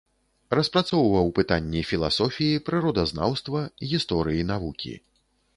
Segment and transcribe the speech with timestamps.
[0.59, 3.59] Распрацоўваў пытанні філасофіі прыродазнаўства,
[3.93, 4.93] гісторыі навукі.